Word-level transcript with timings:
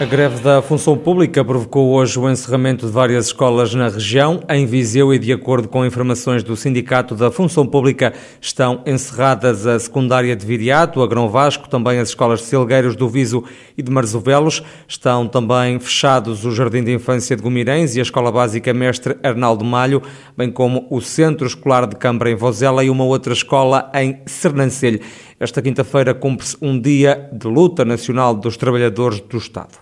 A 0.00 0.04
greve 0.04 0.40
da 0.44 0.62
função 0.62 0.96
pública 0.96 1.44
provocou 1.44 1.90
hoje 1.92 2.16
o 2.20 2.30
encerramento 2.30 2.86
de 2.86 2.92
várias 2.92 3.26
escolas 3.26 3.74
na 3.74 3.88
região. 3.88 4.40
Em 4.48 4.64
Viseu 4.64 5.12
e 5.12 5.18
de 5.18 5.32
acordo 5.32 5.66
com 5.66 5.84
informações 5.84 6.44
do 6.44 6.54
Sindicato 6.54 7.16
da 7.16 7.32
Função 7.32 7.66
Pública, 7.66 8.12
estão 8.40 8.80
encerradas 8.86 9.66
a 9.66 9.76
secundária 9.76 10.36
de 10.36 10.46
Viriato, 10.46 11.02
a 11.02 11.06
Grão 11.08 11.28
Vasco, 11.28 11.68
também 11.68 11.98
as 11.98 12.10
escolas 12.10 12.38
de 12.38 12.46
Silgueiros 12.46 12.94
do 12.94 13.08
Viso 13.08 13.42
e 13.76 13.82
de 13.82 13.90
Marzovelos. 13.90 14.62
Estão 14.86 15.26
também 15.26 15.80
fechados 15.80 16.44
o 16.44 16.52
Jardim 16.52 16.84
de 16.84 16.92
Infância 16.94 17.34
de 17.34 17.42
Gumirães 17.42 17.96
e 17.96 17.98
a 17.98 18.02
Escola 18.02 18.30
Básica 18.30 18.72
Mestre 18.72 19.16
Arnaldo 19.20 19.64
Malho, 19.64 20.00
bem 20.36 20.48
como 20.48 20.86
o 20.90 21.00
Centro 21.00 21.44
Escolar 21.44 21.88
de 21.88 21.96
Câmara 21.96 22.30
em 22.30 22.36
Vozela 22.36 22.84
e 22.84 22.88
uma 22.88 23.02
outra 23.02 23.32
escola 23.32 23.90
em 23.92 24.20
Sernancelho. 24.26 25.00
Esta 25.40 25.62
quinta-feira 25.62 26.14
cumpre-se 26.14 26.56
um 26.60 26.80
dia 26.80 27.28
de 27.32 27.46
luta 27.46 27.84
nacional 27.84 28.34
dos 28.34 28.56
trabalhadores 28.56 29.20
do 29.20 29.38
Estado. 29.38 29.78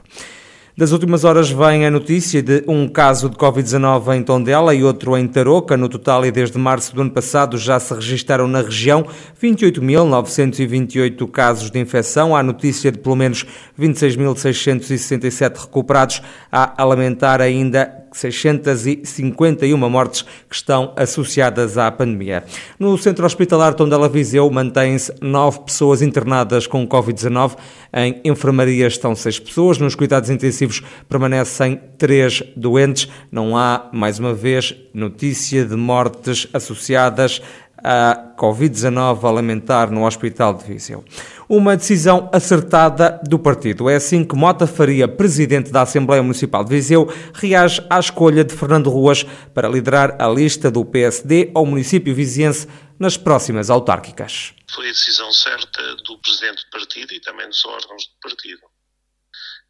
Das 0.78 0.92
últimas 0.92 1.24
horas 1.24 1.50
vem 1.50 1.86
a 1.86 1.90
notícia 1.90 2.42
de 2.42 2.62
um 2.68 2.86
caso 2.86 3.30
de 3.30 3.36
Covid-19 3.38 4.14
em 4.14 4.22
Tondela 4.22 4.74
e 4.74 4.84
outro 4.84 5.16
em 5.16 5.26
Tarouca. 5.26 5.74
No 5.74 5.88
total, 5.88 6.26
e 6.26 6.30
desde 6.30 6.58
março 6.58 6.94
do 6.94 7.00
ano 7.00 7.10
passado, 7.10 7.56
já 7.56 7.80
se 7.80 7.94
registaram 7.94 8.46
na 8.46 8.60
região 8.60 9.06
28.928 9.42 11.30
casos 11.30 11.70
de 11.70 11.78
infecção. 11.78 12.36
Há 12.36 12.42
notícia 12.42 12.92
de 12.92 12.98
pelo 12.98 13.16
menos 13.16 13.46
26.667 13.80 15.56
recuperados. 15.56 16.20
Há 16.52 16.74
a 16.76 16.84
lamentar 16.84 17.40
ainda 17.40 18.05
651 18.16 19.76
mortes 19.90 20.22
que 20.48 20.54
estão 20.54 20.92
associadas 20.96 21.76
à 21.76 21.90
pandemia. 21.92 22.44
No 22.78 22.96
centro 22.96 23.26
hospitalar 23.26 23.74
Tondela 23.74 24.08
Viseu 24.08 24.50
mantém-se 24.50 25.12
nove 25.20 25.60
pessoas 25.60 26.00
internadas 26.00 26.66
com 26.66 26.86
Covid-19. 26.88 27.56
Em 27.92 28.20
enfermaria 28.24 28.86
estão 28.86 29.14
seis 29.14 29.38
pessoas. 29.38 29.78
Nos 29.78 29.94
cuidados 29.94 30.30
intensivos 30.30 30.82
permanecem 31.08 31.80
três 31.98 32.42
doentes. 32.56 33.08
Não 33.30 33.56
há, 33.56 33.88
mais 33.92 34.18
uma 34.18 34.32
vez, 34.32 34.74
notícia 34.94 35.64
de 35.64 35.76
mortes 35.76 36.48
associadas 36.52 37.42
a 37.82 38.34
Covid-19 38.36 39.24
a 39.24 39.30
lamentar 39.30 39.90
no 39.90 40.06
Hospital 40.06 40.54
de 40.54 40.64
Viseu. 40.64 41.04
Uma 41.48 41.76
decisão 41.76 42.28
acertada 42.32 43.20
do 43.28 43.38
partido. 43.38 43.88
É 43.88 43.96
assim 43.96 44.24
que 44.24 44.34
Mota 44.34 44.66
Faria, 44.66 45.06
presidente 45.06 45.70
da 45.70 45.82
Assembleia 45.82 46.22
Municipal 46.22 46.64
de 46.64 46.70
Viseu, 46.70 47.06
reage 47.34 47.80
à 47.88 48.00
escolha 48.00 48.44
de 48.44 48.54
Fernando 48.54 48.90
Ruas 48.90 49.24
para 49.54 49.68
liderar 49.68 50.16
a 50.20 50.28
lista 50.28 50.70
do 50.70 50.84
PSD 50.84 51.52
ao 51.54 51.64
município 51.64 52.14
viziense 52.14 52.66
nas 52.98 53.16
próximas 53.16 53.70
autárquicas. 53.70 54.54
Foi 54.70 54.88
a 54.88 54.92
decisão 54.92 55.32
certa 55.32 55.96
do 55.96 56.18
presidente 56.18 56.64
do 56.64 56.70
partido 56.70 57.12
e 57.12 57.20
também 57.20 57.46
dos 57.46 57.64
órgãos 57.64 58.06
do 58.06 58.20
partido. 58.20 58.62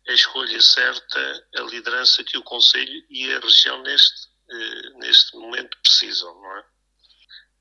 A 0.09 0.13
escolha 0.13 0.61
certa, 0.61 1.45
a 1.57 1.63
liderança 1.63 2.23
que 2.23 2.39
o 2.39 2.43
Conselho 2.43 3.03
e 3.11 3.33
a 3.33 3.41
região 3.41 3.83
neste, 3.83 4.29
eh, 4.49 4.91
neste 5.01 5.37
momento 5.37 5.77
precisam, 5.83 6.33
não 6.41 6.57
é? 6.59 6.76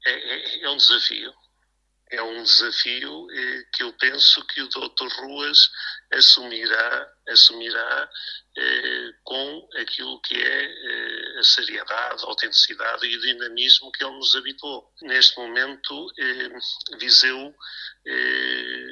É, 0.06 0.11
é, 0.11 0.61
é 0.64 0.70
um 0.70 0.78
desafio. 0.78 1.34
É 2.11 2.22
um 2.22 2.44
desafio 2.44 3.28
eh, 3.31 3.66
que 3.73 3.81
eu 3.81 3.92
penso 3.94 4.45
que 4.45 4.62
o 4.62 4.67
Dr. 4.70 5.08
Ruas 5.17 5.72
assumirá, 6.14 7.14
assumirá 7.28 8.09
eh, 8.56 9.09
com 9.23 9.67
aquilo 9.78 10.22
que 10.22 10.36
é 10.36 10.66
eh, 10.66 11.39
a 11.39 11.44
seriedade, 11.44 12.23
a 12.23 12.28
autenticidade 12.28 13.08
e 13.08 13.17
o 13.17 13.22
dinamismo 13.22 13.92
que 13.92 14.03
ele 14.03 14.14
nos 14.14 14.36
habituou. 14.36 14.94
Neste 15.02 15.36
momento, 15.38 16.08
Viseu, 17.00 17.56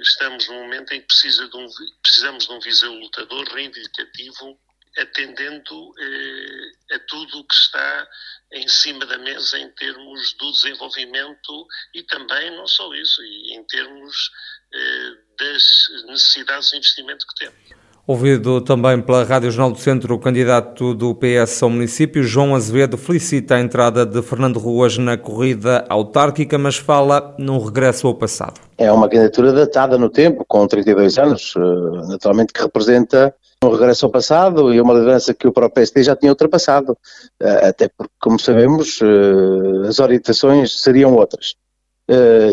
estamos 0.01 0.47
num 0.47 0.63
momento 0.63 0.91
em 0.91 1.01
que 1.01 1.07
precisa 1.07 1.47
de 1.47 1.55
um, 1.55 1.67
precisamos 2.01 2.47
de 2.47 2.51
um 2.51 2.59
Viseu 2.59 2.93
lutador, 2.93 3.47
reivindicativo, 3.53 4.59
atendendo 4.97 5.93
eh, 5.99 6.95
a 6.95 6.99
tudo 7.07 7.39
o 7.39 7.43
que 7.45 7.53
está 7.53 8.07
em 8.51 8.67
cima 8.67 9.05
da 9.05 9.17
mesa 9.17 9.57
em 9.57 9.69
termos 9.71 10.33
do 10.39 10.51
desenvolvimento 10.51 11.67
e 11.93 12.03
também, 12.03 12.55
não 12.55 12.67
só 12.67 12.93
isso, 12.93 13.21
e 13.23 13.55
em 13.55 13.63
termos 13.63 14.31
eh, 14.73 15.11
das 15.39 15.63
necessidades 16.07 16.69
de 16.69 16.77
investimento 16.77 17.25
que 17.27 17.45
temos. 17.45 17.83
Ouvido 18.05 18.59
também 18.59 19.01
pela 19.01 19.23
Rádio 19.23 19.49
Jornal 19.49 19.71
do 19.71 19.79
Centro, 19.79 20.13
o 20.13 20.19
candidato 20.19 20.93
do 20.93 21.15
PS 21.15 21.63
ao 21.63 21.69
município, 21.69 22.21
João 22.21 22.53
Azevedo, 22.53 22.97
felicita 22.97 23.55
a 23.55 23.61
entrada 23.61 24.05
de 24.05 24.21
Fernando 24.21 24.59
Ruas 24.59 24.97
na 24.97 25.17
corrida 25.17 25.85
autárquica, 25.87 26.57
mas 26.57 26.75
fala 26.75 27.33
num 27.39 27.63
regresso 27.63 28.05
ao 28.05 28.13
passado. 28.13 28.59
É 28.77 28.91
uma 28.91 29.07
candidatura 29.07 29.53
datada 29.53 29.97
no 29.97 30.09
tempo, 30.09 30.43
com 30.45 30.67
32 30.67 31.17
anos, 31.17 31.53
eh, 31.55 32.07
naturalmente 32.09 32.51
que 32.51 32.61
representa 32.61 33.33
um 33.65 33.71
regresso 33.71 34.05
ao 34.05 34.11
passado 34.11 34.73
e 34.73 34.79
uma 34.79 34.93
liderança 34.93 35.33
que 35.33 35.47
o 35.47 35.51
próprio 35.51 35.75
PSD 35.75 36.03
já 36.03 36.15
tinha 36.15 36.31
ultrapassado, 36.31 36.97
eh, 37.41 37.67
até 37.69 37.89
porque, 37.89 38.13
como 38.21 38.39
sabemos, 38.39 38.99
eh, 39.01 39.87
as 39.87 39.99
orientações 39.99 40.81
seriam 40.81 41.13
outras. 41.13 41.55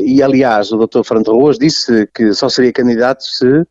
E, 0.06 0.22
aliás, 0.22 0.71
o 0.71 0.87
Dr. 0.87 1.03
Fernando 1.03 1.32
Ruas 1.32 1.59
disse 1.59 2.09
que 2.15 2.32
só 2.32 2.48
seria 2.48 2.72
candidato 2.72 3.25
se 3.25 3.65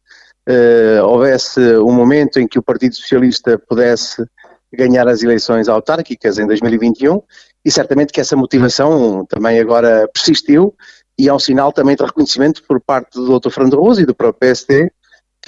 houvesse 1.06 1.60
um 1.78 1.94
momento 1.94 2.38
em 2.38 2.46
que 2.46 2.60
o 2.60 2.62
Partido 2.62 2.96
Socialista 2.96 3.58
pudesse 3.58 4.26
ganhar 4.74 5.08
as 5.08 5.24
eleições 5.24 5.68
autárquicas 5.68 6.38
em 6.38 6.46
2021 6.46 7.22
e 7.66 7.72
certamente 7.72 8.14
que 8.14 8.22
essa 8.22 8.36
motivação 8.36 9.26
também 9.26 9.60
agora 9.60 10.08
persistiu 10.14 10.76
e 11.18 11.28
é 11.28 11.34
um 11.34 11.40
sinal 11.40 11.74
também 11.74 11.96
de 11.96 12.04
reconhecimento 12.04 12.64
por 12.64 12.80
parte 12.80 13.16
do 13.16 13.40
Dr. 13.40 13.50
Fernando 13.50 13.80
Rosa 13.80 14.02
e 14.02 14.06
do 14.06 14.16
próprio 14.16 14.40
PSD 14.40 14.92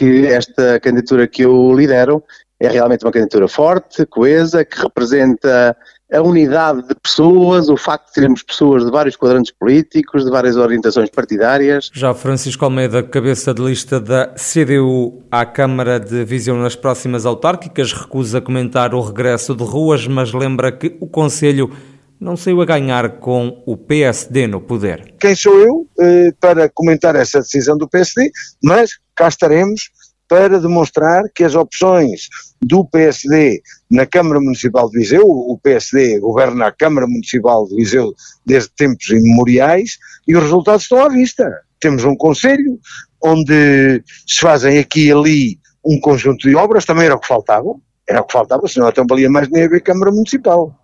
que 0.02 0.26
esta 0.26 0.80
candidatura 0.80 1.28
que 1.28 1.44
eu 1.44 1.72
lidero 1.74 2.24
é 2.60 2.68
realmente 2.68 3.06
uma 3.06 3.12
candidatura 3.12 3.48
forte, 3.48 4.04
coesa, 4.08 4.66
que 4.66 4.82
representa 4.82 5.78
a 6.12 6.22
unidade 6.22 6.88
de 6.88 6.96
pessoas, 6.96 7.70
o 7.70 7.78
facto 7.78 8.08
de 8.08 8.14
termos 8.14 8.42
pessoas 8.42 8.84
de 8.84 8.90
vários 8.90 9.16
quadrantes 9.16 9.52
políticos, 9.52 10.26
de 10.26 10.32
várias 10.32 10.58
orientações 10.58 11.12
partidárias. 11.12 11.92
Já 11.94 12.16
Francisco 12.16 12.66
Almeida, 12.66 13.04
cabeça 13.04 13.54
de 13.54 13.62
lista 13.62 14.00
da 14.00 14.34
CDU 14.34 15.22
à 15.30 15.46
Câmara 15.46 16.00
de 16.00 16.26
Visão 16.26 16.58
nas 16.58 16.76
próximas 16.76 17.24
autárquicas, 17.24 17.94
recusa 17.94 18.42
comentar 18.42 18.96
o 18.96 19.02
regresso 19.02 19.56
de 19.56 19.64
ruas, 19.64 20.08
mas 20.08 20.34
lembra 20.34 20.72
que 20.72 20.98
o 21.00 21.06
Conselho 21.06 21.72
não 22.22 22.38
saiu 22.38 22.62
a 22.62 22.66
ganhar 22.66 23.18
com 23.20 23.64
o 23.66 23.76
PSD 23.76 24.46
no 24.46 24.62
poder. 24.62 25.16
Quem 25.20 25.36
sou 25.36 25.58
eu 25.60 25.88
eh, 26.00 26.32
para 26.40 26.70
comentar 26.70 27.16
essa 27.16 27.40
decisão 27.40 27.76
do 27.76 27.90
PSD, 27.90 28.32
mas 28.64 28.92
cá 29.16 29.28
estaremos 29.28 29.90
para 30.30 30.62
demonstrar 30.62 31.24
que 31.36 31.44
as 31.44 31.56
opções 31.56 32.30
do 32.62 32.86
PSD 32.86 33.62
na 33.90 34.06
Câmara 34.06 34.40
Municipal 34.40 34.90
de 34.90 35.00
Viseu, 35.00 35.26
o 35.26 35.60
PSD 35.62 36.20
governa 36.20 36.68
a 36.68 36.72
Câmara 36.72 37.08
Municipal 37.08 37.68
de 37.68 37.76
Viseu 37.76 38.14
desde 38.46 38.70
tempos 38.78 39.10
imemoriais 39.10 39.98
e 40.28 40.36
os 40.36 40.44
resultados 40.44 40.84
estão 40.84 41.04
à 41.04 41.10
vista. 41.10 41.52
Temos 41.80 42.06
um 42.06 42.16
conselho 42.16 42.80
onde 43.22 44.04
se 44.28 44.40
fazem 44.40 44.78
aqui 44.78 45.08
e 45.08 45.12
ali 45.12 45.60
um 45.84 46.00
conjunto 46.00 46.48
de 46.48 46.56
obras, 46.56 46.86
também 46.86 47.06
era 47.06 47.16
o 47.16 47.20
que 47.20 47.28
faltava, 47.28 47.74
era 48.08 48.22
o 48.22 48.24
que 48.24 48.34
faltava, 48.34 48.68
senão 48.68 48.90
então 48.90 49.06
valia 49.10 49.30
mais 49.30 49.50
nem 49.50 49.64
haver 49.64 49.82
Câmara 49.82 50.12
Municipal. 50.12 50.81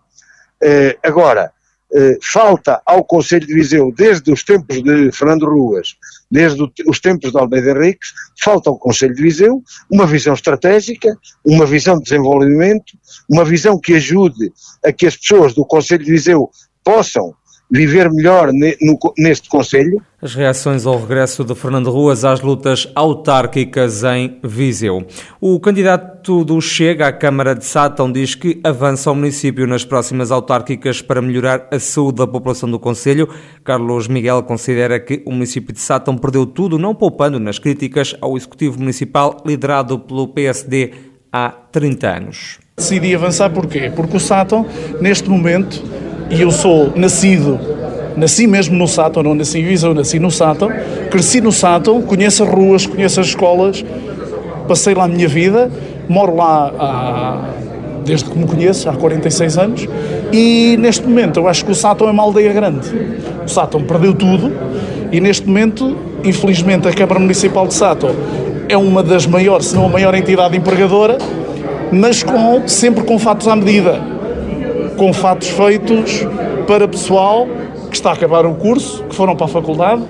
Uh, 0.63 0.97
agora, 1.03 1.51
eh, 1.93 2.17
falta 2.21 2.81
ao 2.85 3.01
Conselho 3.01 3.47
de 3.47 3.53
Viseu, 3.53 3.93
desde 3.95 4.29
os 4.29 4.43
tempos 4.43 4.83
de 4.83 5.09
Fernando 5.13 5.45
Ruas, 5.45 5.95
desde 6.29 6.61
os 6.85 6.99
tempos 6.99 7.31
de 7.31 7.37
Almeida 7.39 7.71
Henriques, 7.71 8.09
falta 8.41 8.69
ao 8.69 8.77
Conselho 8.77 9.15
de 9.15 9.21
Viseu 9.21 9.63
uma 9.89 10.05
visão 10.05 10.33
estratégica, 10.33 11.17
uma 11.45 11.65
visão 11.65 11.97
de 11.97 12.03
desenvolvimento, 12.03 12.93
uma 13.29 13.45
visão 13.45 13.79
que 13.79 13.93
ajude 13.93 14.51
a 14.83 14.91
que 14.91 15.07
as 15.07 15.15
pessoas 15.15 15.53
do 15.53 15.63
Conselho 15.63 16.03
de 16.03 16.11
Viseu 16.11 16.49
possam 16.83 17.33
viver 17.69 18.09
melhor 18.09 18.49
neste 19.17 19.49
Conselho. 19.49 20.01
As 20.21 20.33
reações 20.33 20.85
ao 20.85 20.99
regresso 20.99 21.43
de 21.43 21.53
Fernando 21.53 21.91
Ruas 21.91 22.25
às 22.25 22.41
lutas 22.41 22.89
autárquicas 22.95 24.03
em 24.03 24.39
Viseu. 24.43 25.05
O 25.39 25.59
candidato 25.59 26.43
do 26.43 26.59
Chega 26.59 27.07
à 27.07 27.13
Câmara 27.13 27.53
de 27.53 27.65
Sátão 27.65 28.11
diz 28.11 28.33
que 28.33 28.59
avança 28.63 29.09
ao 29.09 29.15
município 29.15 29.67
nas 29.67 29.85
próximas 29.85 30.31
autárquicas 30.31 31.01
para 31.01 31.21
melhorar 31.21 31.67
a 31.71 31.79
saúde 31.79 32.17
da 32.17 32.27
população 32.27 32.69
do 32.71 32.79
Conselho. 32.79 33.29
Carlos 33.63 34.07
Miguel 34.07 34.41
considera 34.43 34.99
que 34.99 35.21
o 35.25 35.31
município 35.31 35.73
de 35.73 35.79
Sátão 35.79 36.17
perdeu 36.17 36.45
tudo, 36.45 36.79
não 36.79 36.95
poupando 36.95 37.39
nas 37.39 37.59
críticas 37.59 38.15
ao 38.21 38.35
Executivo 38.35 38.79
Municipal 38.79 39.37
liderado 39.45 39.99
pelo 39.99 40.27
PSD 40.29 40.93
há 41.31 41.49
30 41.49 42.07
anos. 42.07 42.59
Decidi 42.77 43.15
avançar 43.15 43.49
porquê? 43.49 43.91
Porque 43.95 44.17
o 44.17 44.19
Sátão, 44.19 44.65
neste 45.01 45.29
momento, 45.29 45.83
e 46.29 46.41
eu 46.41 46.51
sou 46.51 46.91
nascido, 46.95 47.59
nasci 48.15 48.47
mesmo 48.47 48.77
no 48.77 48.87
Sátão, 48.87 49.23
não 49.23 49.35
nasci 49.35 49.59
em 49.59 49.63
Viseu, 49.63 49.93
nasci 49.93 50.19
no 50.19 50.31
Sátão, 50.31 50.69
cresci 51.09 51.39
no 51.39 51.51
Sátão, 51.51 52.01
conheço 52.01 52.43
as 52.43 52.49
ruas, 52.49 52.85
conheço 52.85 53.19
as 53.19 53.27
escolas, 53.27 53.85
passei 54.67 54.93
lá 54.93 55.05
a 55.05 55.07
minha 55.07 55.27
vida, 55.27 55.71
moro 56.09 56.35
lá 56.35 56.71
há 56.77 57.49
desde 58.03 58.29
que 58.29 58.37
me 58.37 58.45
conheço, 58.45 58.89
há 58.89 58.93
46 58.93 59.57
anos, 59.57 59.87
e 60.31 60.77
neste 60.79 61.05
momento 61.05 61.39
eu 61.39 61.47
acho 61.47 61.65
que 61.65 61.71
o 61.71 61.75
Sátão 61.75 62.07
é 62.07 62.11
uma 62.11 62.23
aldeia 62.23 62.53
grande. 62.53 62.89
O 63.45 63.49
Sátão 63.49 63.83
perdeu 63.83 64.13
tudo 64.13 64.51
e 65.11 65.19
neste 65.19 65.45
momento, 65.45 65.95
infelizmente, 66.23 66.87
a 66.87 66.93
Câmara 66.93 67.19
Municipal 67.19 67.67
de 67.67 67.73
Sátão 67.73 68.11
é 68.69 68.77
uma 68.77 69.03
das 69.03 69.25
maiores, 69.25 69.67
se 69.67 69.75
não 69.75 69.85
a 69.85 69.89
maior 69.89 70.15
entidade 70.15 70.57
empregadora, 70.57 71.17
mas 71.91 72.23
com, 72.23 72.67
sempre 72.67 73.03
com 73.03 73.19
fatos 73.19 73.47
à 73.47 73.55
medida, 73.55 74.01
com 74.97 75.13
fatos 75.13 75.47
feitos 75.49 76.25
para 76.67 76.87
pessoal 76.87 77.47
que 77.89 77.95
está 77.95 78.09
a 78.09 78.13
acabar 78.13 78.45
o 78.45 78.55
curso, 78.55 79.03
que 79.03 79.15
foram 79.15 79.35
para 79.35 79.45
a 79.45 79.49
faculdade 79.49 80.03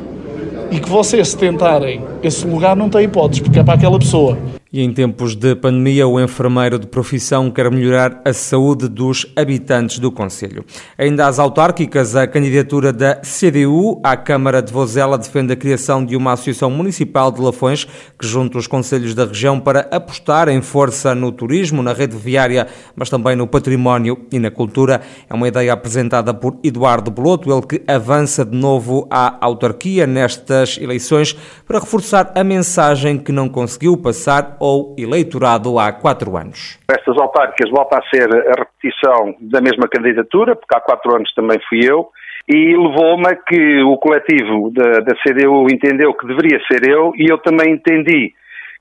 e 0.72 0.80
que 0.80 0.90
vocês, 0.90 1.30
se 1.30 1.38
tentarem 1.38 2.02
esse 2.24 2.48
lugar, 2.48 2.76
não 2.76 2.90
têm 2.90 3.04
hipóteses, 3.04 3.42
porque 3.42 3.60
é 3.60 3.64
para 3.64 3.76
aquela 3.76 4.00
pessoa. 4.00 4.38
E 4.72 4.82
em 4.82 4.92
tempos 4.92 5.34
de 5.34 5.56
pandemia, 5.56 6.06
o 6.06 6.20
enfermeiro 6.20 6.78
de 6.78 6.88
profissão 6.88 7.50
quer 7.50 7.72
melhorar 7.72 8.22
a 8.26 8.34
saúde 8.34 8.90
dos 8.90 9.26
habitantes 9.34 9.98
do 9.98 10.12
Conselho. 10.12 10.66
Ainda 10.98 11.26
às 11.26 11.40
autárquicas, 11.40 12.18
a 12.18 12.28
candidatura 12.28 12.92
da 12.92 13.16
CDU 13.16 14.02
à 14.04 14.18
Câmara 14.18 14.62
de 14.62 14.74
Vozela 14.74 15.18
defende 15.18 15.54
a 15.54 15.56
criação 15.56 16.04
de 16.04 16.18
uma 16.18 16.34
Associação 16.34 16.70
Municipal 16.70 17.32
de 17.32 17.40
Lafões 17.40 17.86
que 18.20 18.28
junta 18.28 18.58
os 18.58 18.68
conselhos 18.68 19.16
da 19.16 19.24
região 19.24 19.58
para 19.58 19.88
apostar 19.90 20.50
em 20.50 20.62
força 20.62 21.16
no 21.16 21.32
turismo, 21.32 21.82
na 21.82 21.94
rede 21.94 22.18
viária, 22.18 22.68
mas 22.94 23.10
também 23.10 23.38
no 23.38 23.48
património 23.48 24.26
e 24.34 24.38
na 24.38 24.52
cultura. 24.52 25.00
É 25.30 25.34
uma 25.34 25.48
ideia 25.48 25.72
apresentada 25.72 26.34
por 26.34 26.58
Eduardo 26.62 27.10
Beloto, 27.10 27.50
ele 27.50 27.66
que 27.66 27.82
avança 27.90 28.44
de 28.44 28.58
novo 28.58 29.08
à 29.10 29.38
autarquia 29.40 30.06
nestas 30.06 30.78
eleições 30.78 31.38
para 31.66 31.80
reforçar 31.80 32.34
a 32.36 32.44
mensagem 32.44 33.18
que 33.18 33.32
não 33.32 33.48
conseguiu 33.48 33.96
passar 33.96 34.57
ou 34.60 34.96
eleitorado 34.98 35.80
há 35.80 35.92
quatro 35.92 36.36
anos. 36.38 36.80
Estas 36.90 37.18
autárquicas 37.18 37.70
voltam 37.72 38.00
a 38.00 38.10
ser 38.10 38.28
a 38.34 38.60
repetição 38.60 39.36
da 39.40 39.62
mesma 39.62 39.88
candidatura, 39.88 40.56
porque 40.56 40.76
há 40.76 40.80
quatro 40.80 41.16
anos 41.16 41.32
também 41.34 41.60
fui 41.68 41.80
eu, 41.84 42.10
e 42.48 42.76
levou-me 42.76 43.28
a 43.28 43.36
que 43.36 43.82
o 43.84 43.98
coletivo 43.98 44.72
da, 44.72 45.00
da 45.00 45.16
CDU 45.22 45.68
entendeu 45.72 46.14
que 46.14 46.28
deveria 46.28 46.60
ser 46.72 46.88
eu, 46.90 47.12
e 47.16 47.30
eu 47.30 47.38
também 47.40 47.74
entendi 47.74 48.34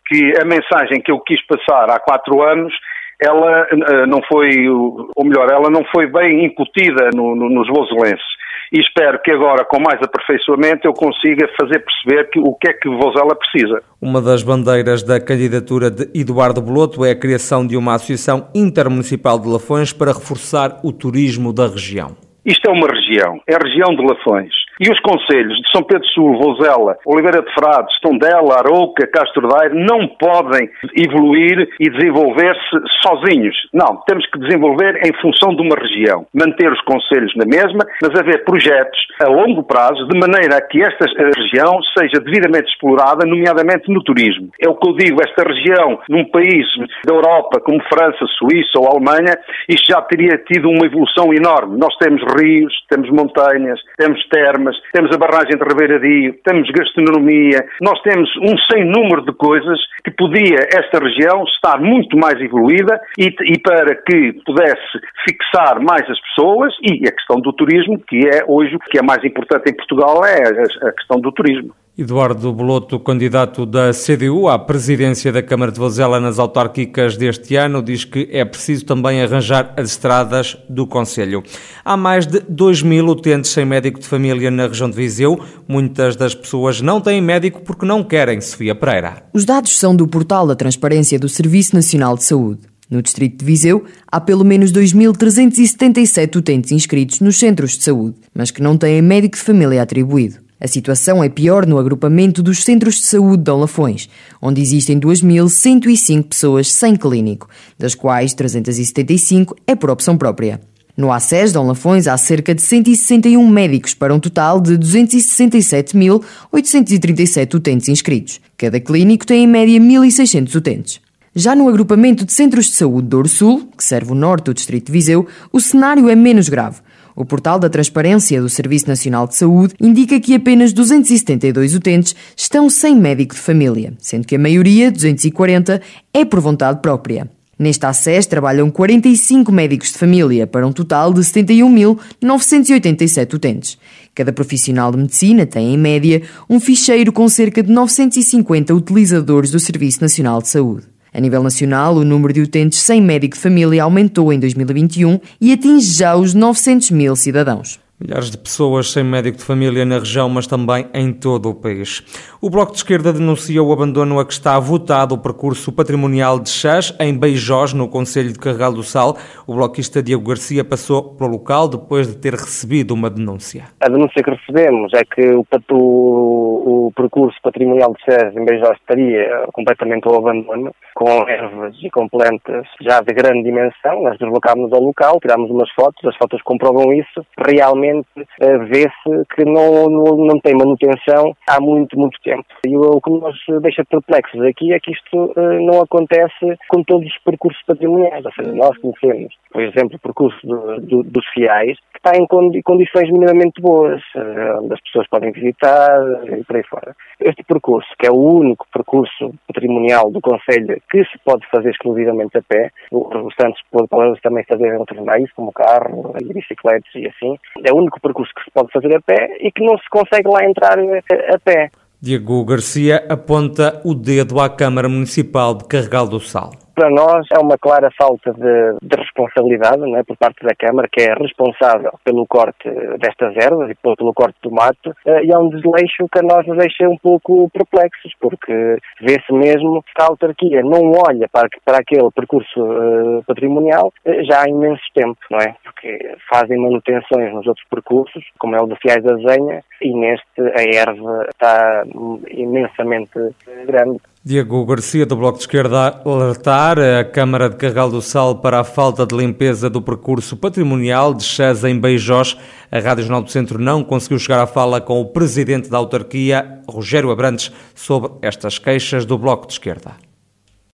que 0.06 0.32
a 0.40 0.44
mensagem 0.44 1.00
que 1.02 1.10
eu 1.10 1.18
quis 1.20 1.44
passar 1.46 1.90
há 1.90 1.98
quatro 1.98 2.42
anos 2.42 2.72
ela 3.20 3.66
eh, 3.70 4.06
não 4.06 4.20
foi, 4.30 4.68
ou 4.68 5.24
melhor, 5.24 5.50
ela 5.50 5.70
não 5.70 5.82
foi 5.86 6.06
bem 6.06 6.44
incutida 6.44 7.08
no, 7.14 7.34
no, 7.34 7.48
nos 7.48 7.66
voselenses 7.66 8.35
e 8.72 8.80
espero 8.80 9.20
que 9.22 9.30
agora, 9.30 9.64
com 9.64 9.80
mais 9.80 10.00
aperfeiçoamento, 10.02 10.86
eu 10.86 10.92
consiga 10.92 11.48
fazer 11.60 11.84
perceber 11.84 12.30
que, 12.30 12.38
o 12.40 12.54
que 12.54 12.70
é 12.70 12.72
que 12.72 12.88
Vozela 12.88 13.34
precisa. 13.36 13.82
Uma 14.00 14.20
das 14.20 14.42
bandeiras 14.42 15.02
da 15.02 15.20
candidatura 15.20 15.90
de 15.90 16.08
Eduardo 16.14 16.60
Boloto 16.60 17.04
é 17.04 17.10
a 17.10 17.18
criação 17.18 17.66
de 17.66 17.76
uma 17.76 17.94
associação 17.94 18.48
intermunicipal 18.54 19.38
de 19.38 19.48
Lafões 19.48 19.92
para 19.92 20.12
reforçar 20.12 20.80
o 20.82 20.92
turismo 20.92 21.52
da 21.52 21.66
região. 21.66 22.16
Isto 22.44 22.68
é 22.68 22.72
uma 22.72 22.86
região, 22.86 23.40
é 23.48 23.54
a 23.54 23.58
região 23.58 23.94
de 23.94 24.02
Lafões. 24.02 24.65
E 24.80 24.90
os 24.90 25.00
conselhos 25.00 25.56
de 25.56 25.70
São 25.72 25.82
Pedro 25.82 26.06
Sul, 26.08 26.38
Vozela, 26.38 26.98
Oliveira 27.06 27.42
de 27.42 27.52
Frades, 27.54 27.98
Tondela, 28.02 28.58
Arouca, 28.58 29.06
Castro 29.06 29.48
Daire 29.48 29.74
não 29.74 30.06
podem 30.08 30.68
evoluir 30.94 31.68
e 31.80 31.90
desenvolver-se 31.90 32.76
sozinhos. 33.02 33.56
Não, 33.72 34.02
temos 34.06 34.26
que 34.30 34.38
desenvolver 34.38 35.00
em 35.06 35.12
função 35.20 35.54
de 35.54 35.62
uma 35.62 35.76
região. 35.76 36.26
Manter 36.34 36.70
os 36.70 36.80
conselhos 36.82 37.32
na 37.36 37.46
mesma, 37.46 37.84
mas 38.02 38.20
haver 38.20 38.44
projetos 38.44 38.98
a 39.22 39.28
longo 39.28 39.62
prazo 39.62 40.06
de 40.08 40.18
maneira 40.18 40.56
a 40.56 40.60
que 40.60 40.82
esta 40.82 41.06
região 41.06 41.80
seja 41.96 42.20
devidamente 42.20 42.68
explorada, 42.70 43.26
nomeadamente 43.26 43.90
no 43.90 44.02
turismo. 44.02 44.50
É 44.60 44.68
o 44.68 44.74
que 44.74 44.88
eu 44.88 44.96
digo, 44.96 45.20
esta 45.22 45.42
região, 45.42 45.98
num 46.08 46.24
país 46.30 46.66
da 47.04 47.14
Europa 47.14 47.60
como 47.60 47.82
França, 47.84 48.26
Suíça 48.38 48.78
ou 48.78 48.88
Alemanha, 48.88 49.38
isto 49.68 49.92
já 49.92 50.02
teria 50.02 50.36
tido 50.38 50.68
uma 50.68 50.86
evolução 50.86 51.32
enorme. 51.32 51.78
Nós 51.78 51.96
temos 51.96 52.22
rios, 52.38 52.72
temos 52.88 53.08
montanhas, 53.10 53.80
temos 53.96 54.22
termas, 54.28 54.65
temos 54.92 55.14
a 55.14 55.18
barragem 55.18 55.56
de 55.56 55.64
Ribeiradio, 55.64 56.34
temos 56.44 56.68
gastronomia, 56.70 57.64
nós 57.80 58.00
temos 58.02 58.28
um 58.38 58.56
sem 58.70 58.84
número 58.84 59.24
de 59.24 59.32
coisas 59.32 59.78
que 60.04 60.10
podia 60.10 60.58
esta 60.72 60.98
região 60.98 61.44
estar 61.44 61.78
muito 61.80 62.16
mais 62.16 62.40
evoluída 62.40 63.00
e, 63.18 63.26
e 63.26 63.58
para 63.60 63.94
que 63.94 64.32
pudesse 64.44 64.98
fixar 65.28 65.80
mais 65.80 66.08
as 66.08 66.20
pessoas 66.20 66.72
e 66.82 67.06
a 67.06 67.12
questão 67.12 67.40
do 67.40 67.52
turismo, 67.52 67.98
que 68.08 68.26
é 68.26 68.44
hoje 68.46 68.76
o 68.76 68.78
que 68.78 68.98
é 68.98 69.02
mais 69.02 69.22
importante 69.24 69.70
em 69.70 69.76
Portugal, 69.76 70.24
é 70.24 70.42
a, 70.42 70.88
a 70.88 70.92
questão 70.92 71.20
do 71.20 71.32
turismo. 71.32 71.74
Eduardo 71.98 72.52
Boloto, 72.52 73.00
candidato 73.00 73.64
da 73.64 73.90
CDU 73.90 74.48
à 74.48 74.58
presidência 74.58 75.32
da 75.32 75.42
Câmara 75.42 75.72
de 75.72 75.78
Vozela 75.78 76.20
nas 76.20 76.38
autárquicas 76.38 77.16
deste 77.16 77.56
ano, 77.56 77.82
diz 77.82 78.04
que 78.04 78.28
é 78.30 78.44
preciso 78.44 78.84
também 78.84 79.22
arranjar 79.22 79.72
as 79.78 79.92
estradas 79.92 80.58
do 80.68 80.86
Conselho. 80.86 81.42
Há 81.82 81.96
mais 81.96 82.26
de 82.26 82.40
2 82.40 82.82
mil 82.82 83.06
utentes 83.06 83.50
sem 83.50 83.64
médico 83.64 83.98
de 83.98 84.06
família 84.06 84.50
na 84.50 84.66
região 84.66 84.90
de 84.90 84.96
Viseu. 84.96 85.40
Muitas 85.66 86.16
das 86.16 86.34
pessoas 86.34 86.82
não 86.82 87.00
têm 87.00 87.22
médico 87.22 87.62
porque 87.62 87.86
não 87.86 88.04
querem, 88.04 88.42
Sofia 88.42 88.74
Pereira. 88.74 89.22
Os 89.32 89.46
dados 89.46 89.78
são 89.78 89.96
do 89.96 90.06
portal 90.06 90.46
da 90.46 90.54
Transparência 90.54 91.18
do 91.18 91.30
Serviço 91.30 91.74
Nacional 91.74 92.14
de 92.14 92.24
Saúde. 92.24 92.60
No 92.90 93.00
distrito 93.00 93.38
de 93.38 93.44
Viseu, 93.46 93.86
há 94.06 94.20
pelo 94.20 94.44
menos 94.44 94.70
2.377 94.70 96.36
utentes 96.36 96.72
inscritos 96.72 97.20
nos 97.20 97.38
centros 97.38 97.78
de 97.78 97.84
saúde, 97.84 98.16
mas 98.34 98.50
que 98.50 98.60
não 98.60 98.76
têm 98.76 99.00
médico 99.00 99.36
de 99.36 99.42
família 99.42 99.82
atribuído. 99.82 100.45
A 100.58 100.66
situação 100.66 101.22
é 101.22 101.28
pior 101.28 101.66
no 101.66 101.78
agrupamento 101.78 102.42
dos 102.42 102.64
centros 102.64 102.94
de 102.94 103.04
saúde 103.04 103.42
de 103.42 103.50
Lafões, 103.50 104.08
onde 104.40 104.62
existem 104.62 104.98
2.105 104.98 106.24
pessoas 106.24 106.72
sem 106.72 106.96
clínico, 106.96 107.46
das 107.78 107.94
quais 107.94 108.32
375 108.32 109.54
é 109.66 109.74
por 109.74 109.90
opção 109.90 110.16
própria. 110.16 110.58
No 110.96 111.12
ACES 111.12 111.52
de 111.52 111.58
Lafões 111.58 112.06
há 112.06 112.16
cerca 112.16 112.54
de 112.54 112.62
161 112.62 113.46
médicos 113.46 113.92
para 113.92 114.14
um 114.14 114.18
total 114.18 114.58
de 114.58 114.78
267.837 114.78 117.54
utentes 117.54 117.90
inscritos. 117.90 118.40
Cada 118.56 118.80
clínico 118.80 119.26
tem 119.26 119.44
em 119.44 119.46
média 119.46 119.78
1.600 119.78 120.54
utentes. 120.54 121.02
Já 121.34 121.54
no 121.54 121.68
agrupamento 121.68 122.24
de 122.24 122.32
centros 122.32 122.64
de 122.64 122.76
saúde 122.76 123.08
do 123.08 123.28
Sul, 123.28 123.68
que 123.76 123.84
serve 123.84 124.12
o 124.12 124.14
norte 124.14 124.44
do 124.44 124.54
distrito 124.54 124.86
de 124.86 124.92
Viseu, 124.92 125.26
o 125.52 125.60
cenário 125.60 126.08
é 126.08 126.16
menos 126.16 126.48
grave. 126.48 126.78
O 127.16 127.24
portal 127.24 127.58
da 127.58 127.70
Transparência 127.70 128.42
do 128.42 128.50
Serviço 128.50 128.86
Nacional 128.86 129.26
de 129.26 129.34
Saúde 129.34 129.74
indica 129.80 130.20
que 130.20 130.34
apenas 130.34 130.74
272 130.74 131.74
utentes 131.74 132.14
estão 132.36 132.68
sem 132.68 132.94
médico 132.94 133.34
de 133.34 133.40
família, 133.40 133.94
sendo 133.98 134.26
que 134.26 134.36
a 134.36 134.38
maioria, 134.38 134.92
240, 134.92 135.80
é 136.12 136.26
por 136.26 136.40
vontade 136.40 136.82
própria. 136.82 137.26
Neste 137.58 137.86
ACES 137.86 138.26
trabalham 138.26 138.70
45 138.70 139.50
médicos 139.50 139.92
de 139.92 139.96
família, 139.96 140.46
para 140.46 140.66
um 140.66 140.72
total 140.72 141.14
de 141.14 141.22
71.987 141.22 143.32
utentes. 143.32 143.78
Cada 144.14 144.30
profissional 144.30 144.92
de 144.92 144.98
medicina 144.98 145.46
tem, 145.46 145.72
em 145.72 145.78
média, 145.78 146.20
um 146.50 146.60
ficheiro 146.60 147.14
com 147.14 147.26
cerca 147.30 147.62
de 147.62 147.72
950 147.72 148.74
utilizadores 148.74 149.50
do 149.50 149.58
Serviço 149.58 150.02
Nacional 150.02 150.42
de 150.42 150.48
Saúde. 150.48 150.95
A 151.16 151.20
nível 151.20 151.42
nacional, 151.42 151.94
o 151.94 152.04
número 152.04 152.30
de 152.30 152.42
utentes 152.42 152.78
sem 152.78 153.00
médico 153.00 153.36
de 153.36 153.40
família 153.40 153.84
aumentou 153.84 154.30
em 154.30 154.38
2021 154.38 155.18
e 155.40 155.50
atinge 155.50 155.94
já 155.94 156.14
os 156.14 156.34
900 156.34 156.90
mil 156.90 157.16
cidadãos. 157.16 157.80
Milhares 157.98 158.30
de 158.30 158.36
pessoas 158.36 158.92
sem 158.92 159.02
médico 159.02 159.38
de 159.38 159.44
família 159.44 159.82
na 159.86 159.98
região, 159.98 160.28
mas 160.28 160.46
também 160.46 160.86
em 160.92 161.14
todo 161.14 161.48
o 161.48 161.54
país. 161.54 162.04
O 162.42 162.50
Bloco 162.50 162.72
de 162.72 162.76
Esquerda 162.76 163.10
denuncia 163.10 163.62
o 163.62 163.72
abandono 163.72 164.20
a 164.20 164.26
que 164.26 164.34
está 164.34 164.60
votado 164.60 165.14
o 165.14 165.18
percurso 165.18 165.72
patrimonial 165.72 166.38
de 166.38 166.50
Chás, 166.50 166.94
em 167.00 167.18
Beijós, 167.18 167.72
no 167.72 167.88
Conselho 167.88 168.34
de 168.34 168.38
Carregal 168.38 168.70
do 168.70 168.82
Sal. 168.82 169.16
O 169.46 169.54
bloquista 169.54 170.02
Diego 170.02 170.28
Garcia 170.28 170.62
passou 170.62 171.14
pelo 171.14 171.30
local 171.30 171.68
depois 171.68 172.06
de 172.06 172.18
ter 172.18 172.34
recebido 172.34 172.92
uma 172.92 173.08
denúncia. 173.08 173.64
A 173.80 173.88
denúncia 173.88 174.22
que 174.22 174.30
recebemos 174.30 174.92
é 174.92 175.02
que 175.02 175.30
o, 175.30 175.46
o, 175.70 176.86
o 176.88 176.92
percurso 176.94 177.38
patrimonial 177.42 177.94
de 177.94 178.04
Chás, 178.04 178.36
em 178.36 178.44
Beijós, 178.44 178.76
estaria 178.78 179.46
completamente 179.54 180.06
ao 180.06 180.16
abandono, 180.16 180.70
com 180.94 181.26
ervas 181.26 181.74
e 181.82 181.88
com 181.88 182.06
plantas 182.10 182.66
já 182.82 183.00
de 183.00 183.14
grande 183.14 183.44
dimensão. 183.44 184.02
Nós 184.02 184.18
deslocámos 184.18 184.70
ao 184.74 184.82
local, 184.82 185.18
tirámos 185.18 185.50
umas 185.50 185.70
fotos, 185.70 186.04
as 186.04 186.16
fotos 186.16 186.42
comprovam 186.42 186.92
isso. 186.92 187.24
Realmente 187.38 187.85
realmente 187.86 188.08
uh, 188.18 188.64
vê-se 188.66 189.26
que 189.34 189.44
não, 189.44 189.88
não, 189.88 190.16
não 190.16 190.40
tem 190.40 190.54
manutenção 190.54 191.34
há 191.48 191.60
muito, 191.60 191.98
muito 191.98 192.18
tempo. 192.22 192.44
E 192.66 192.76
o, 192.76 193.00
que 193.00 193.10
nos 193.10 193.62
deixa 193.62 193.84
perplexos 193.84 194.40
aqui 194.42 194.72
é 194.72 194.80
que 194.80 194.92
isto 194.92 195.16
uh, 195.16 195.60
não 195.60 195.82
acontece 195.82 196.58
com 196.68 196.82
todos 196.82 197.06
os 197.06 197.18
percursos 197.22 197.62
patrimoniais. 197.66 198.24
Ou 198.24 198.32
seja, 198.32 198.52
nós 198.52 198.76
conhecemos, 198.78 199.34
por 199.50 199.62
exemplo, 199.62 199.96
o 199.96 200.00
percurso 200.00 200.46
do, 200.46 200.80
do, 200.80 201.02
dos 201.02 201.26
fiais, 201.28 201.78
que 201.92 201.98
está 201.98 202.12
em 202.16 202.26
condições 202.62 203.10
minimamente 203.10 203.60
boas, 203.60 204.02
uh, 204.14 204.62
onde 204.62 204.74
as 204.74 204.80
pessoas 204.82 205.06
podem 205.08 205.32
visitar 205.32 205.98
e 206.26 206.44
por 206.44 206.56
aí 206.56 206.62
fora. 206.64 206.96
Este 207.20 207.42
percurso, 207.44 207.88
que 207.98 208.06
é 208.06 208.10
o 208.10 208.16
único 208.16 208.66
percurso 208.72 209.34
patrimonial 209.46 210.10
do 210.10 210.20
Conselho 210.20 210.80
que 210.90 211.04
se 211.04 211.18
pode 211.24 211.46
fazer 211.50 211.70
exclusivamente 211.70 212.36
a 212.38 212.42
pé, 212.42 212.70
os 212.90 213.24
restantes 213.24 213.60
podem 213.70 214.14
também 214.22 214.44
fazer 214.44 214.76
outros 214.76 215.00
meios, 215.00 215.30
como 215.32 215.52
carro 215.52 216.14
bicicletas 216.36 216.90
e 216.94 217.06
assim, 217.06 217.38
é 217.64 217.72
o 217.76 217.80
único 217.80 218.00
percurso 218.00 218.32
que 218.34 218.44
se 218.44 218.50
pode 218.50 218.72
fazer 218.72 218.94
a 218.94 219.00
pé 219.00 219.36
e 219.40 219.52
que 219.52 219.64
não 219.64 219.76
se 219.76 219.88
consegue 219.90 220.28
lá 220.28 220.44
entrar 220.44 220.78
a 220.78 221.38
pé. 221.38 221.70
Diego 222.00 222.44
Garcia 222.44 223.04
aponta 223.08 223.80
o 223.84 223.94
dedo 223.94 224.40
à 224.40 224.48
Câmara 224.48 224.88
Municipal 224.88 225.54
de 225.54 225.64
Carregal 225.64 226.08
do 226.08 226.20
Sal. 226.20 226.65
Para 226.76 226.90
nós 226.90 227.26
é 227.32 227.38
uma 227.40 227.56
clara 227.56 227.90
falta 227.96 228.32
de, 228.34 228.76
de 228.82 228.96
responsabilidade 228.96 229.82
é, 229.96 230.02
por 230.02 230.16
parte 230.18 230.44
da 230.44 230.54
Câmara, 230.54 230.86
que 230.92 231.00
é 231.00 231.14
responsável 231.14 231.92
pelo 232.04 232.26
corte 232.26 232.68
destas 232.98 233.34
ervas 233.36 233.70
e 233.70 233.74
pelo 233.74 234.12
corte 234.12 234.36
do 234.42 234.50
mato, 234.50 234.94
eh, 235.06 235.24
e 235.24 235.32
é 235.32 235.38
um 235.38 235.48
desleixo 235.48 236.06
que 236.12 236.18
a 236.18 236.22
nós 236.22 236.46
nos 236.46 236.58
deixa 236.58 236.86
um 236.86 236.98
pouco 236.98 237.48
perplexos, 237.50 238.12
porque 238.20 238.76
vê-se 239.00 239.32
mesmo 239.32 239.82
que 239.82 240.02
a 240.02 240.06
autarquia 240.06 240.62
não 240.62 240.92
olha 240.92 241.26
para, 241.32 241.48
para 241.64 241.78
aquele 241.78 242.10
percurso 242.10 242.60
uh, 242.60 243.24
patrimonial 243.26 243.92
uh, 244.04 244.24
já 244.24 244.42
há 244.42 244.48
imenso 244.48 244.82
tempo, 244.94 245.18
não 245.30 245.38
é? 245.38 245.54
Porque 245.64 246.14
fazem 246.28 246.58
manutenções 246.58 247.32
nos 247.32 247.46
outros 247.46 247.66
percursos, 247.70 248.24
como 248.38 248.54
é 248.54 248.60
o 248.60 248.66
de 248.66 248.76
Fiais 248.76 249.02
da 249.02 249.16
Zenha, 249.16 249.62
e 249.80 249.94
neste 249.94 250.40
a 250.40 250.62
erva 250.62 251.26
está 251.30 251.84
imensamente 252.28 253.18
grande. 253.66 254.00
Diego 254.26 254.66
Garcia, 254.66 255.06
do 255.06 255.14
Bloco 255.14 255.38
de 255.38 255.44
Esquerda, 255.44 256.02
alertar 256.04 256.80
a 256.80 257.04
Câmara 257.04 257.48
de 257.48 257.54
Carral 257.54 257.88
do 257.88 258.02
Sal 258.02 258.40
para 258.40 258.58
a 258.58 258.64
falta 258.64 259.06
de 259.06 259.16
limpeza 259.16 259.70
do 259.70 259.80
percurso 259.80 260.36
patrimonial 260.36 261.14
de 261.14 261.22
Chaz 261.22 261.62
em 261.62 261.78
Beijós. 261.78 262.36
A 262.68 262.80
Rádio 262.80 263.04
Jornal 263.04 263.22
do 263.22 263.30
Centro 263.30 263.56
não 263.56 263.84
conseguiu 263.84 264.18
chegar 264.18 264.42
à 264.42 264.46
fala 264.48 264.80
com 264.80 265.00
o 265.00 265.06
presidente 265.06 265.70
da 265.70 265.78
autarquia, 265.78 266.60
Rogério 266.68 267.12
Abrantes, 267.12 267.52
sobre 267.72 268.10
estas 268.20 268.58
queixas 268.58 269.06
do 269.06 269.16
Bloco 269.16 269.46
de 269.46 269.52
Esquerda. 269.52 270.05